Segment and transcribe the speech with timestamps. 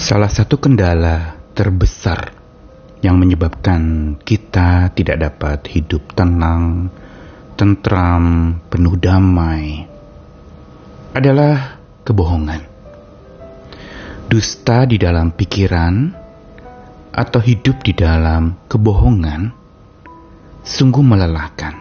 [0.00, 2.32] Salah satu kendala terbesar
[3.04, 6.88] yang menyebabkan kita tidak dapat hidup tenang,
[7.52, 9.84] tentram, penuh damai
[11.12, 12.64] adalah kebohongan.
[14.24, 16.16] Dusta di dalam pikiran
[17.12, 19.52] atau hidup di dalam kebohongan
[20.64, 21.76] sungguh melelahkan.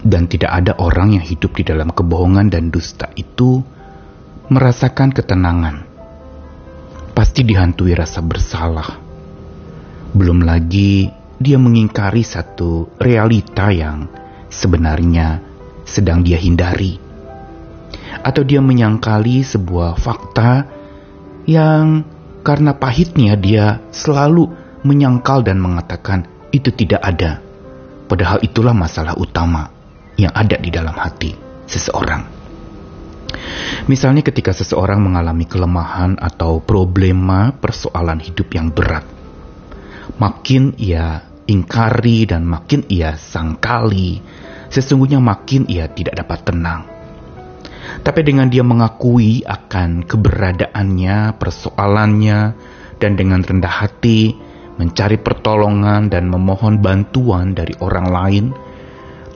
[0.00, 3.60] Dan tidak ada orang yang hidup di dalam kebohongan dan dusta itu
[4.48, 5.89] merasakan ketenangan.
[7.20, 8.96] Pasti dihantui rasa bersalah.
[10.16, 11.04] Belum lagi
[11.36, 14.08] dia mengingkari satu realita yang
[14.48, 15.44] sebenarnya
[15.84, 16.96] sedang dia hindari.
[18.24, 20.64] Atau dia menyangkali sebuah fakta
[21.44, 22.08] yang
[22.40, 24.48] karena pahitnya dia selalu
[24.80, 26.24] menyangkal dan mengatakan
[26.56, 27.36] itu tidak ada.
[28.08, 29.68] Padahal itulah masalah utama
[30.16, 31.36] yang ada di dalam hati
[31.68, 32.39] seseorang.
[33.86, 39.06] Misalnya ketika seseorang mengalami kelemahan atau problema persoalan hidup yang berat.
[40.20, 44.22] Makin ia ingkari dan makin ia sangkali,
[44.70, 46.82] sesungguhnya makin ia tidak dapat tenang.
[48.06, 52.40] Tapi dengan dia mengakui akan keberadaannya, persoalannya,
[53.02, 54.36] dan dengan rendah hati,
[54.78, 58.44] mencari pertolongan dan memohon bantuan dari orang lain,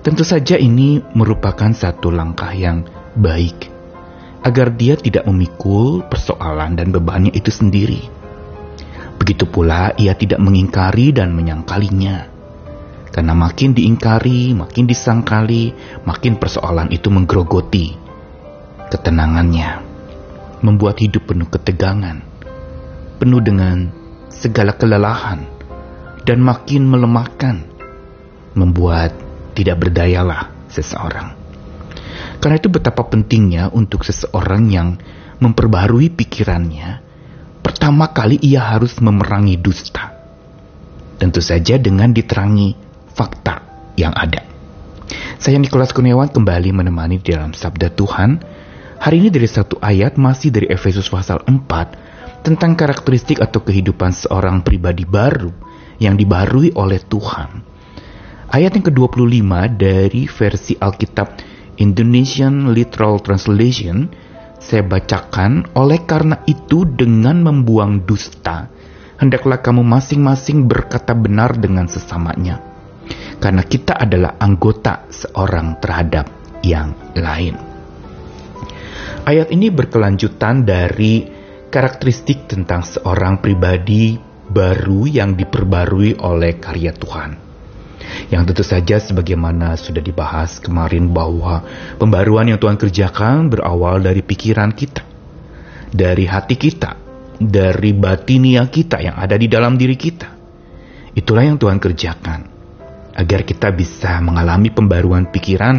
[0.00, 2.86] tentu saja ini merupakan satu langkah yang
[3.18, 3.68] baik
[4.46, 8.06] agar dia tidak memikul persoalan dan bebannya itu sendiri.
[9.18, 12.38] Begitu pula ia tidak mengingkari dan menyangkalinya.
[13.10, 15.74] Karena makin diingkari, makin disangkali,
[16.06, 18.08] makin persoalan itu menggerogoti
[18.88, 19.84] ketenangannya,
[20.64, 22.24] membuat hidup penuh ketegangan,
[23.20, 23.92] penuh dengan
[24.32, 25.44] segala kelelahan
[26.24, 27.56] dan makin melemahkan,
[28.56, 29.12] membuat
[29.52, 31.37] tidak berdayalah seseorang.
[32.38, 34.88] Karena itu betapa pentingnya untuk seseorang yang
[35.42, 37.02] memperbarui pikirannya,
[37.62, 40.14] pertama kali ia harus memerangi dusta.
[41.18, 42.78] Tentu saja dengan diterangi
[43.10, 43.58] fakta
[43.98, 44.46] yang ada.
[45.42, 48.38] Saya Nikolas Kurniawan kembali menemani di dalam Sabda Tuhan.
[48.98, 54.62] Hari ini dari satu ayat masih dari Efesus pasal 4 tentang karakteristik atau kehidupan seorang
[54.62, 55.50] pribadi baru
[55.98, 57.66] yang dibarui oleh Tuhan.
[58.48, 64.10] Ayat yang ke-25 dari versi Alkitab Indonesian Literal Translation
[64.58, 68.66] saya bacakan, oleh karena itu dengan membuang dusta,
[69.16, 72.58] hendaklah kamu masing-masing berkata benar dengan sesamanya.
[73.38, 76.26] Karena kita adalah anggota seorang terhadap
[76.66, 77.54] yang lain.
[79.24, 81.22] Ayat ini berkelanjutan dari
[81.70, 84.18] karakteristik tentang seorang pribadi
[84.50, 87.47] baru yang diperbarui oleh karya Tuhan.
[88.28, 91.64] Yang tentu saja sebagaimana sudah dibahas kemarin bahwa
[91.96, 95.00] pembaruan yang Tuhan kerjakan berawal dari pikiran kita,
[95.88, 96.92] dari hati kita,
[97.40, 100.28] dari batinia kita yang ada di dalam diri kita.
[101.16, 102.40] Itulah yang Tuhan kerjakan.
[103.18, 105.76] Agar kita bisa mengalami pembaruan pikiran,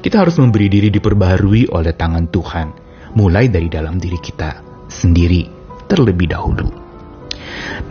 [0.00, 2.68] kita harus memberi diri diperbarui oleh tangan Tuhan,
[3.14, 5.46] mulai dari dalam diri kita sendiri
[5.86, 6.66] terlebih dahulu.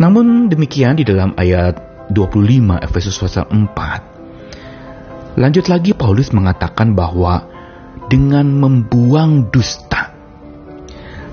[0.01, 7.45] Namun demikian di dalam ayat 25 Efesus pasal 4 lanjut lagi Paulus mengatakan bahwa
[8.09, 10.09] dengan membuang dusta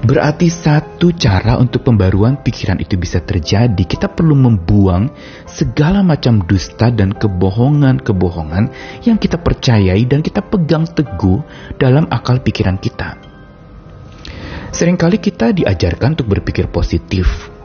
[0.06, 5.10] berarti satu cara untuk pembaruan pikiran itu bisa terjadi kita perlu membuang
[5.48, 8.70] segala macam dusta dan kebohongan-kebohongan
[9.02, 11.42] yang kita percayai dan kita pegang teguh
[11.80, 13.18] dalam akal pikiran kita.
[14.76, 17.55] Seringkali kita diajarkan untuk berpikir positif.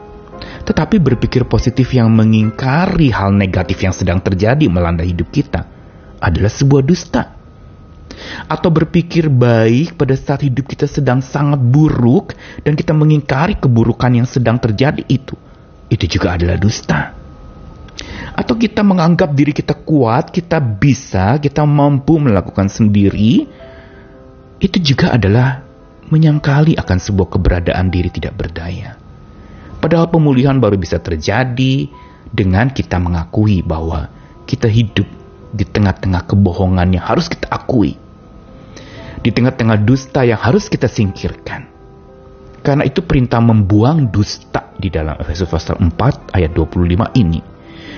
[0.62, 5.66] Tetapi berpikir positif yang mengingkari hal negatif yang sedang terjadi melanda hidup kita
[6.22, 7.34] adalah sebuah dusta.
[8.46, 14.28] Atau berpikir baik pada saat hidup kita sedang sangat buruk dan kita mengingkari keburukan yang
[14.28, 15.34] sedang terjadi itu.
[15.90, 17.18] Itu juga adalah dusta.
[18.32, 23.44] Atau kita menganggap diri kita kuat, kita bisa, kita mampu melakukan sendiri.
[24.62, 25.66] Itu juga adalah
[26.06, 29.01] menyangkali akan sebuah keberadaan diri tidak berdaya.
[29.82, 31.90] Padahal pemulihan baru bisa terjadi
[32.30, 34.06] dengan kita mengakui bahwa
[34.46, 35.10] kita hidup
[35.50, 37.98] di tengah-tengah kebohongan yang harus kita akui.
[39.22, 41.66] Di tengah-tengah dusta yang harus kita singkirkan.
[42.62, 47.42] Karena itu perintah membuang dusta di dalam Efesus pasal 4 ayat 25 ini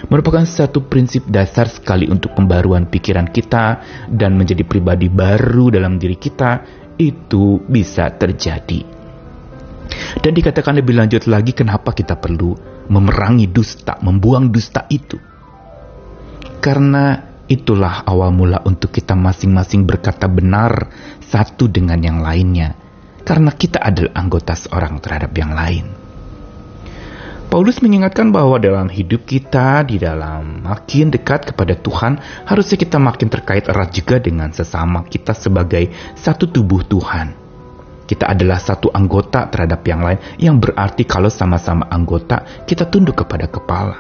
[0.09, 3.81] merupakan satu prinsip dasar sekali untuk pembaruan pikiran kita
[4.13, 6.65] dan menjadi pribadi baru dalam diri kita
[7.01, 8.94] itu bisa terjadi.
[10.21, 12.57] Dan dikatakan lebih lanjut lagi kenapa kita perlu
[12.89, 15.21] memerangi dusta, membuang dusta itu.
[16.65, 20.89] Karena itulah awal mula untuk kita masing-masing berkata benar
[21.21, 22.73] satu dengan yang lainnya.
[23.25, 25.87] Karena kita adalah anggota seorang terhadap yang lain.
[27.55, 32.19] Paulus mengingatkan bahwa dalam hidup kita, di dalam makin dekat kepada Tuhan,
[32.51, 37.44] harusnya kita makin terkait erat juga dengan sesama kita sebagai satu tubuh Tuhan.
[38.05, 43.49] Kita adalah satu anggota terhadap yang lain, yang berarti kalau sama-sama anggota, kita tunduk kepada
[43.49, 43.97] kepala.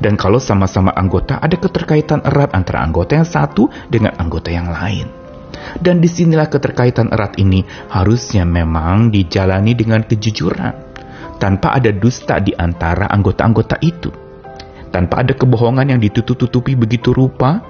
[0.00, 5.08] Dan kalau sama-sama anggota, ada keterkaitan erat antara anggota yang satu dengan anggota yang lain.
[5.80, 10.74] Dan di sinilah keterkaitan erat ini harusnya memang dijalani dengan kejujuran
[11.36, 14.12] tanpa ada dusta di antara anggota-anggota itu.
[14.92, 17.60] Tanpa ada kebohongan yang ditutup-tutupi begitu rupa,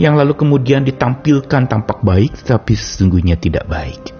[0.00, 4.13] yang lalu kemudian ditampilkan tampak baik, tapi sesungguhnya tidak baik.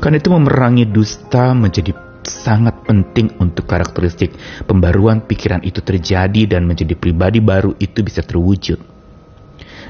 [0.00, 1.92] Karena itu memerangi dusta menjadi
[2.24, 4.32] sangat penting untuk karakteristik
[4.64, 8.80] pembaruan pikiran itu terjadi dan menjadi pribadi baru itu bisa terwujud.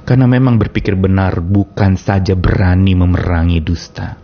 [0.03, 4.17] Karena memang berpikir benar bukan saja berani memerangi dusta,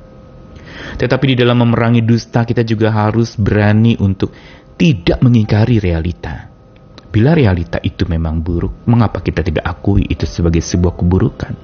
[0.96, 4.32] tetapi di dalam memerangi dusta kita juga harus berani untuk
[4.80, 6.48] tidak mengingkari realita.
[7.12, 11.54] Bila realita itu memang buruk, mengapa kita tidak akui itu sebagai sebuah keburukan?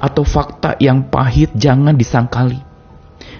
[0.00, 2.67] Atau fakta yang pahit jangan disangkali.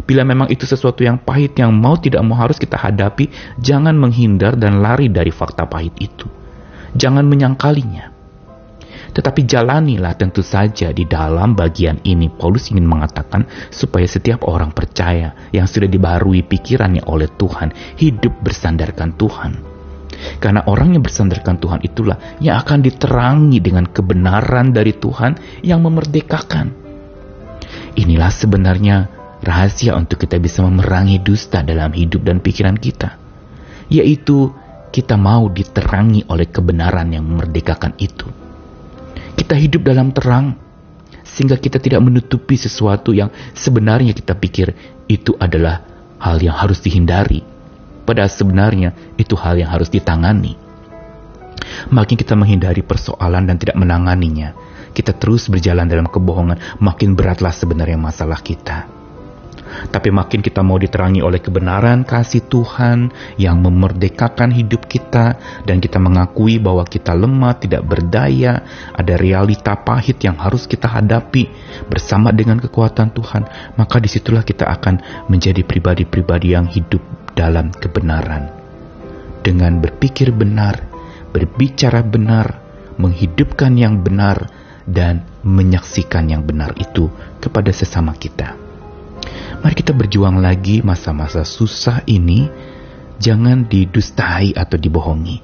[0.05, 4.55] Bila memang itu sesuatu yang pahit yang mau tidak mau harus kita hadapi, jangan menghindar
[4.55, 6.27] dan lari dari fakta pahit itu.
[6.95, 8.19] Jangan menyangkalinya.
[9.09, 15.51] Tetapi jalanilah tentu saja di dalam bagian ini Paulus ingin mengatakan supaya setiap orang percaya
[15.51, 19.53] yang sudah dibaharui pikirannya oleh Tuhan hidup bersandarkan Tuhan.
[20.39, 26.67] Karena orang yang bersandarkan Tuhan itulah yang akan diterangi dengan kebenaran dari Tuhan yang memerdekakan.
[27.99, 33.19] Inilah sebenarnya rahasia untuk kita bisa memerangi dusta dalam hidup dan pikiran kita.
[33.89, 34.53] Yaitu
[34.89, 38.27] kita mau diterangi oleh kebenaran yang memerdekakan itu.
[39.39, 40.59] Kita hidup dalam terang,
[41.23, 44.75] sehingga kita tidak menutupi sesuatu yang sebenarnya kita pikir
[45.07, 45.85] itu adalah
[46.19, 47.45] hal yang harus dihindari.
[48.03, 50.57] Padahal sebenarnya itu hal yang harus ditangani.
[51.93, 54.57] Makin kita menghindari persoalan dan tidak menanganinya,
[54.97, 58.98] kita terus berjalan dalam kebohongan, makin beratlah sebenarnya masalah kita.
[59.89, 65.97] Tapi makin kita mau diterangi oleh kebenaran kasih Tuhan yang memerdekakan hidup kita dan kita
[66.01, 68.63] mengakui bahwa kita lemah, tidak berdaya,
[68.95, 71.49] ada realita pahit yang harus kita hadapi
[71.89, 77.01] bersama dengan kekuatan Tuhan, maka di situlah kita akan menjadi pribadi-pribadi yang hidup
[77.33, 78.51] dalam kebenaran.
[79.43, 80.83] Dengan berpikir benar,
[81.31, 82.61] berbicara benar,
[82.99, 84.51] menghidupkan yang benar,
[84.89, 87.13] dan menyaksikan yang benar itu
[87.45, 88.68] kepada sesama kita.
[89.59, 92.47] Mari kita berjuang lagi masa-masa susah ini,
[93.19, 95.43] jangan didustai atau dibohongi.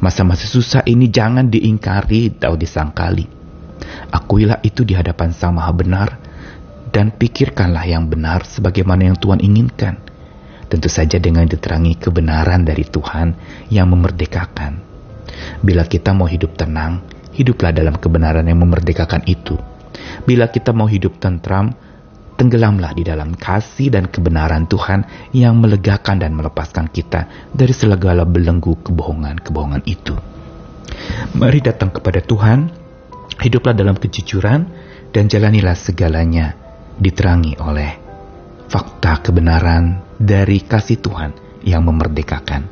[0.00, 3.28] Masa-masa susah ini jangan diingkari atau disangkali.
[4.08, 6.08] Akuilah itu di hadapan Sang Maha Benar
[6.88, 10.00] dan pikirkanlah yang benar sebagaimana yang Tuhan inginkan.
[10.72, 13.36] Tentu saja dengan diterangi kebenaran dari Tuhan
[13.68, 14.80] yang memerdekakan.
[15.60, 17.04] Bila kita mau hidup tenang,
[17.36, 19.60] hiduplah dalam kebenaran yang memerdekakan itu.
[20.24, 21.70] Bila kita mau hidup tentram,
[22.36, 28.84] tenggelamlah di dalam kasih dan kebenaran Tuhan yang melegakan dan melepaskan kita dari segala belenggu
[28.84, 30.14] kebohongan-kebohongan itu.
[31.36, 32.70] Mari datang kepada Tuhan,
[33.40, 34.60] hiduplah dalam kejujuran,
[35.10, 36.52] dan jalanilah segalanya
[37.00, 37.90] diterangi oleh
[38.68, 41.30] fakta kebenaran dari kasih Tuhan
[41.64, 42.68] yang memerdekakan.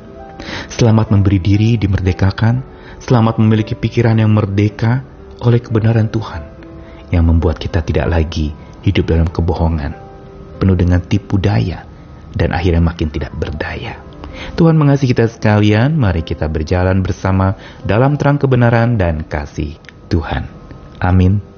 [0.69, 2.61] Selamat memberi diri dimerdekakan,
[3.01, 5.01] selamat memiliki pikiran yang merdeka
[5.41, 6.41] oleh kebenaran Tuhan
[7.09, 9.97] yang membuat kita tidak lagi hidup dalam kebohongan,
[10.61, 11.83] penuh dengan tipu daya,
[12.37, 13.97] dan akhirnya makin tidak berdaya.
[14.53, 19.79] Tuhan mengasihi kita sekalian, mari kita berjalan bersama dalam terang kebenaran dan kasih
[20.11, 20.45] Tuhan.
[21.01, 21.54] Amin.